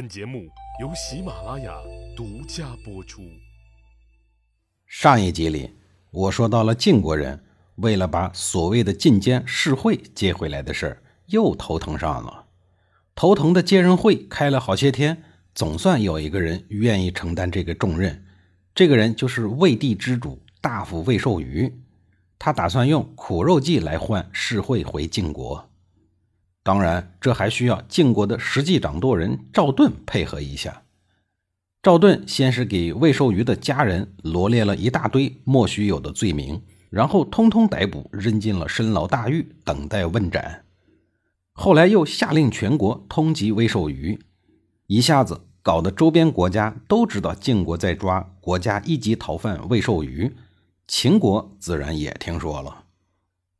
[0.00, 0.48] 本节目
[0.80, 1.74] 由喜马拉雅
[2.16, 3.20] 独家播出。
[4.86, 5.74] 上一集里，
[6.10, 12.46] 我说到了晋国人为了把所谓的晋监世会接回来的事儿，又头疼上了。
[13.14, 15.22] 头疼的接人会开了好些天，
[15.54, 18.24] 总算有一个人愿意承担这个重任。
[18.74, 21.70] 这个人就是魏地之主大夫魏寿瑜，
[22.38, 25.69] 他打算用苦肉计来换世会回晋国。
[26.62, 30.82] 当然，这还需要晋国的实际掌舵人赵盾配合一下。
[31.82, 36.60] 赵盾先是给魏寿瑜的家人罗列了一大堆莫须有的罪名，
[36.90, 40.66] 然后通通逮捕，扔进了深牢大狱，等待问斩。
[41.52, 44.20] 后来又下令全国通缉魏寿瑜，
[44.86, 50.34] 一下子搞得周边国家都知道晋国在抓国家一级逃犯魏寿瑜，
[50.86, 52.84] 秦国自然也听说了。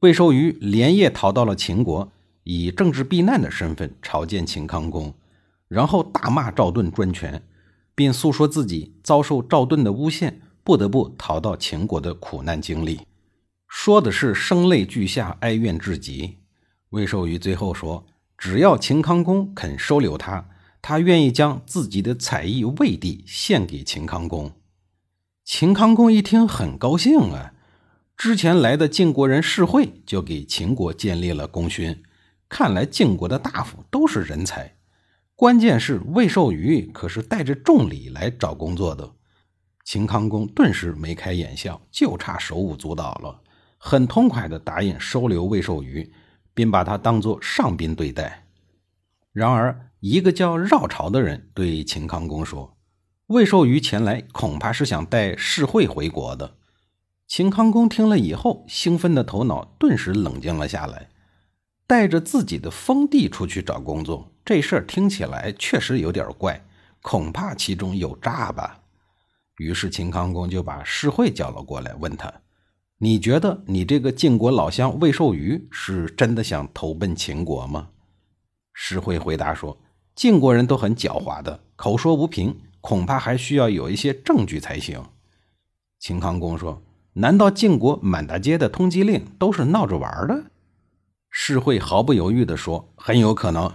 [0.00, 2.12] 魏寿瑜连夜逃到了秦国，
[2.44, 5.14] 以政治避难的身份朝见秦康公，
[5.68, 7.42] 然后大骂赵盾专权。
[7.92, 13.02] 并诉说自己遭受赵盾的诬陷，不得不逃到秦国的苦难经历，
[13.68, 16.38] 说的是声泪俱下，哀怨至极。
[16.90, 18.06] 魏寿瑜最后说
[18.38, 20.48] ：“只要秦康公肯收留他，
[20.80, 24.50] 他愿意将自己的采邑魏地献给秦康公。”
[25.44, 27.52] 秦康公一听很高兴啊，
[28.16, 32.02] 之前来的晋国人世会就给秦国建立了功勋，
[32.50, 34.76] 看来晋国的大夫都是人才。
[35.34, 39.10] 关键是魏寿瑜可是带着重礼来找工作的，
[39.84, 43.40] 秦康公顿时眉开眼笑，就差手舞足蹈了，
[43.78, 46.12] 很痛快地答应收留魏寿瑜，
[46.52, 48.44] 并把他当作上宾对待。
[49.32, 52.76] 然而，一个叫绕朝的人对秦康公说
[53.28, 56.56] ：“魏寿瑜前来恐怕是想带世会回国的。”
[57.28, 61.08] 秦康公听了以后，兴奋的头脑顿时冷静了下来。
[61.90, 66.64] 带着自己的封地出去找工作，这事儿听起来确实有点怪，
[67.02, 68.78] 恐怕其中有诈吧。
[69.56, 72.32] 于是秦康公就把世会叫了过来，问他
[72.98, 77.88] ：“你觉得你这个晋国老乡魏寿瑜是真的想投奔秦国吗？”
[78.72, 79.76] 世会回答说
[80.14, 85.02] ：“晋国人都很狡猾的，口说无凭，恐怕还需要有一些证据才行。”
[85.98, 86.80] 秦康公说
[87.14, 90.44] ：“难道晋国满大街的通缉令都是闹着玩的？”
[91.30, 93.72] 世会毫不犹豫地说：“很有可能。”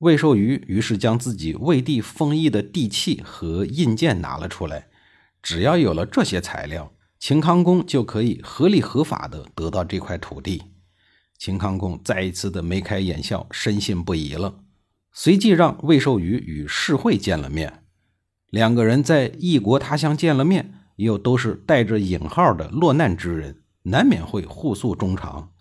[0.00, 4.88] 魏寿瑜于是将自己魏地封邑的地契和印鉴拿了出来。
[5.40, 10.62] 只要有了这些材料，秦康公就可以合理合法的得到这块土地。
[11.38, 14.60] 秦康公再一次的眉开眼笑，深信不疑了。
[15.12, 17.84] 随即让魏寿瑜与世会见了面。
[18.50, 25.53] 两个人在异国他乡见了面，又都是带着引号的落难之人，难免会互诉衷肠。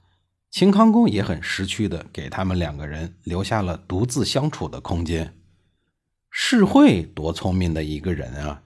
[0.53, 5.33] 秦康公也很识趣的给他们两个人留下了独自相处的空间。
[6.29, 8.61] 世会多聪明的一个人啊！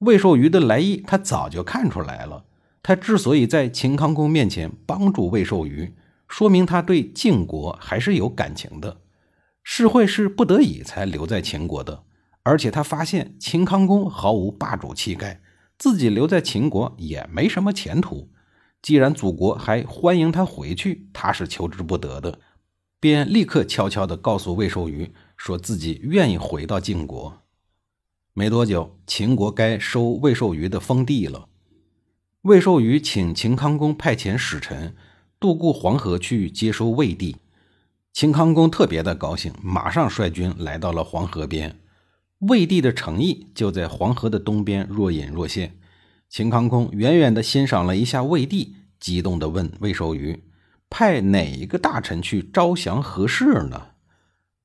[0.00, 2.44] 魏寿瑜的来意他早就看出来了。
[2.82, 5.94] 他之所以在秦康公面前帮助魏寿瑜，
[6.28, 9.00] 说明他对晋国还是有感情的。
[9.62, 12.02] 世会是不得已才留在秦国的，
[12.42, 15.40] 而且他发现秦康公毫无霸主气概，
[15.78, 18.28] 自己留在秦国也没什么前途。
[18.82, 22.38] 既然祖国还欢迎他回去，他是求之不得的，
[22.98, 27.42] 便立刻悄悄地告诉魏寿瑜，说自己愿意回到晋国。
[28.32, 31.48] 没多久，秦国该收魏寿瑜的封地了。
[32.42, 34.94] 魏寿瑜请秦康公派遣使臣
[35.38, 37.36] 渡过黄河去接收魏地，
[38.14, 41.78] 秦康公特别的高兴，马上率军来到了黄河边。
[42.38, 45.76] 魏地的城邑就在黄河的东边，若隐若现。
[46.30, 50.44] 秦康公远远地欣赏了一下魏地，激动地问魏寿瑜
[50.88, 53.88] ：“派哪一个大臣去招降合适呢？”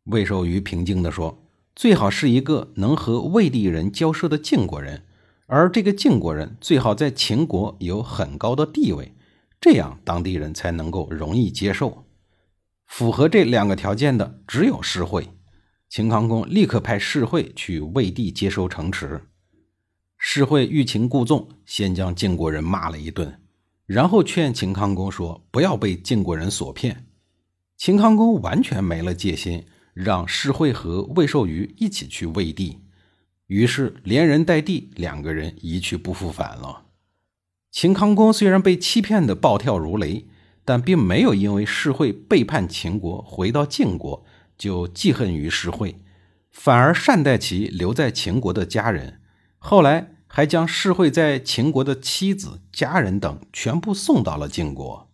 [0.05, 1.43] 魏寿瑜平静地说
[1.75, 5.05] ：“最好是一个能和魏地人交涉的晋国人，
[5.47, 9.15] 而这个晋国人最好在秦国有很高的地位，
[9.59, 12.05] 这样当地人才能够容易接受。
[12.85, 15.29] 符合这两个条件的只有世会。”
[15.89, 19.23] 秦康公立刻派世会去魏地接收城池。
[20.27, 23.39] 世会欲擒故纵，先将晋国人骂了一顿，
[23.85, 27.05] 然后劝秦康公说：“不要被晋国人所骗。”
[27.77, 32.79] 秦康公完全没了戒心，让世会和魏寿瑜一起去魏地。
[33.45, 36.87] 于是连人带地，两个人一去不复返了。
[37.71, 40.25] 秦康公虽然被欺骗得暴跳如雷，
[40.65, 44.25] 但并没有因为世会背叛秦国回到晋国
[44.57, 46.01] 就记恨于世会，
[46.51, 49.21] 反而善待其留在秦国的家人。
[49.59, 50.14] 后来。
[50.35, 55.07] 还将世会在秦国的妻子、家人等全部送到了晋国。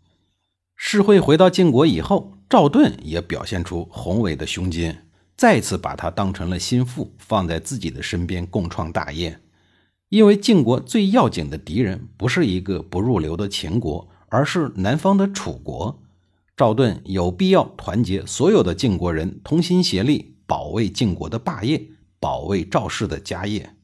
[0.76, 4.98] 世会回到晋国以后，赵盾也表现出宏伟的胸襟，
[5.38, 9.40] 再次把他当成了心腹，放在自己的身边共创大业。
[10.10, 16.00] 因为晋国最要紧的敌人不是一个不入流的秦国，而是南方的楚国。
[16.58, 21.80] 赵盾有必要团结所有的晋国人，同心协力保卫晋国的霸业，
[22.20, 23.76] 保卫赵氏的家业。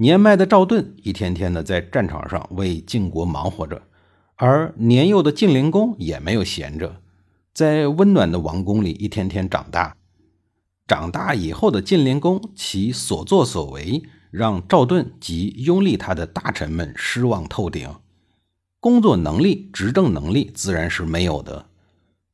[0.00, 3.82] 年迈的赵盾一天天的在战场上为晋国忙活着，
[4.36, 7.02] 而年幼的晋灵公也没有闲着，
[7.52, 9.94] 在温暖的王宫里一天天长大。
[10.86, 14.02] 长大以后的晋灵公，其所作所为。
[14.30, 17.96] 让赵盾及拥立他的大臣们失望透顶，
[18.78, 21.66] 工作能力、执政能力自然是没有的，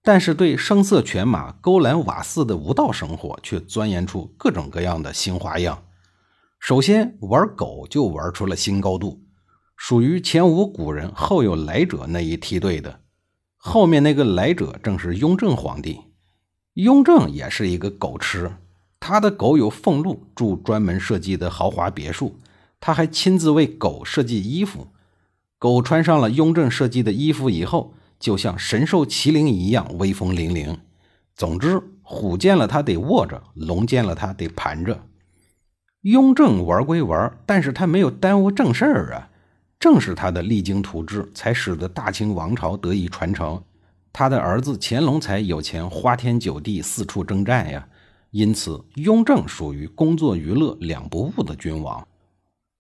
[0.02, 5.82] 但是对声色犬马、勾栏瓦肆的无道生活却钻研出各种各样的新花样。
[6.58, 9.22] 首先玩狗就玩出了新高度，
[9.76, 13.00] 属于前无古人后有来者那一梯队的。
[13.56, 16.00] 后面那个来者正是雍正皇帝，
[16.74, 18.52] 雍正也是一个狗痴。
[18.98, 22.38] 他的狗有俸禄，住专门设计的豪华别墅。
[22.80, 24.88] 他还亲自为狗设计衣服。
[25.58, 30.78] 狗穿上了雍正设计的衣服以后，就像神兽麒麟一样威风凛凛。
[31.34, 35.06] 总之，虎见了他得卧着，龙见了他得盘着。
[36.06, 39.28] 雍正玩归玩，但是他没有耽误正事儿啊。
[39.80, 43.60] 正是他的励精图治，才使得大清王朝得以传承。
[44.12, 47.88] 他的儿子乾隆才有钱花天酒地，四处征战呀。
[48.30, 52.06] 因此，雍正属于工作娱乐两不误的君王。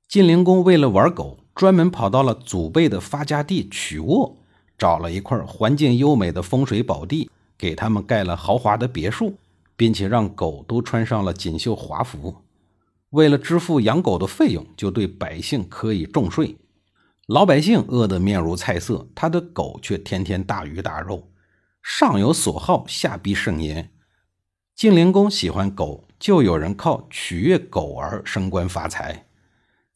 [0.06, 4.36] 晋灵公为了玩狗，专门跑到了祖辈的发家地曲沃，
[4.78, 9.34] 找了一块环境优美的风水宝地，给他们盖了豪华的别墅，
[9.76, 12.32] 并且让狗都穿上了锦绣华服。
[13.10, 16.56] 为了支付养狗的费用，就对百姓可以重税。
[17.26, 21.30] 老百姓饿得面如菜色，他的狗却天天大鱼大肉。
[21.82, 23.90] 上有所好，下必甚焉。
[24.74, 29.26] 晋灵公喜欢狗，就有人靠取悦狗而升官发财。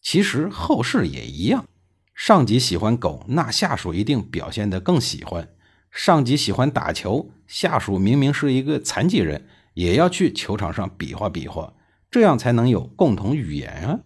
[0.00, 1.66] 其实后世也一样，
[2.14, 5.48] 上级喜欢狗，那下属一定表现得更喜欢。
[5.90, 11.74] 上级喜欢打球，下属明明是一个残疾人，也要去球场上比划比划，
[12.10, 14.00] 这样才能有共同语言啊。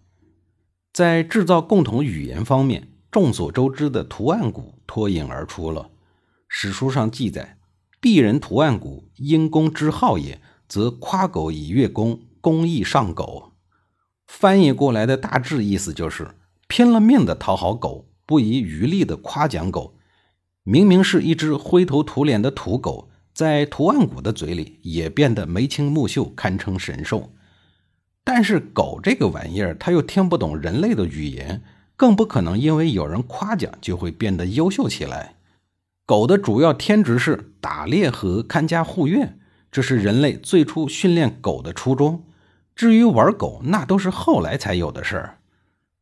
[0.93, 5.91] 在制造共同语言方面，众所周知的图案谷脱颖而出了。
[6.49, 7.59] 史书上记载
[8.01, 13.53] ：“鄙人图案谷，因公之好也。”则夸狗以悦公，公亦上狗。
[14.27, 16.35] 翻译过来的大致意思就是：
[16.69, 19.99] 拼了命的讨好狗，不遗余力的夸奖狗。
[20.63, 27.31] 明明是一只灰头土脸的土狗，在图案谷的嘴里也变得眉清目秀，堪称神兽。
[28.25, 31.63] 但是狗这个玩意儿，它又听不懂人类的语言，
[31.97, 35.35] 更不可能因为有人夸奖就会变得优秀起来。
[36.07, 39.39] 狗的主要天职是打猎和看家护院。
[39.71, 42.25] 这是人类最初训练狗的初衷。
[42.77, 45.39] 至于玩狗，那都是后来才有的事儿。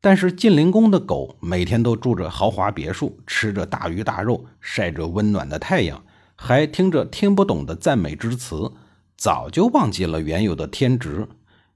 [0.01, 6.05] 但是晋灵公的狗每天都住着豪华别墅，吃着大鱼大肉，晒着温暖的太阳，
[6.37, 8.73] 还听着听不懂的赞美之词，
[9.17, 11.27] 早就忘记了原有的天职。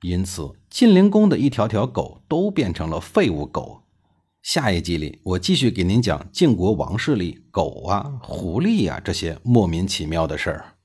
[0.02, 3.82] 因此，晋灵公的一条条狗都变成了废物狗。
[4.43, 10.75] 下一集里，我继续给您讲晋国王室里狗啊、狐狸啊这些莫名其妙的事儿。